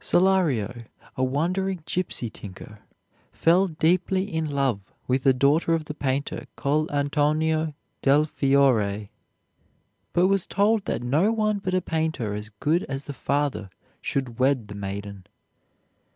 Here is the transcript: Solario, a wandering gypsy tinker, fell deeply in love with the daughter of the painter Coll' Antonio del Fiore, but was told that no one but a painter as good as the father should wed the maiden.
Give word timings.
Solario, 0.00 0.86
a 1.14 1.22
wandering 1.22 1.78
gypsy 1.86 2.28
tinker, 2.28 2.80
fell 3.30 3.68
deeply 3.68 4.24
in 4.24 4.44
love 4.50 4.92
with 5.06 5.22
the 5.22 5.32
daughter 5.32 5.72
of 5.72 5.84
the 5.84 5.94
painter 5.94 6.46
Coll' 6.56 6.90
Antonio 6.90 7.74
del 8.02 8.24
Fiore, 8.24 9.10
but 10.12 10.26
was 10.26 10.48
told 10.48 10.86
that 10.86 11.04
no 11.04 11.30
one 11.30 11.60
but 11.60 11.74
a 11.74 11.80
painter 11.80 12.34
as 12.34 12.48
good 12.58 12.82
as 12.88 13.04
the 13.04 13.12
father 13.12 13.70
should 14.02 14.40
wed 14.40 14.66
the 14.66 14.74
maiden. 14.74 15.28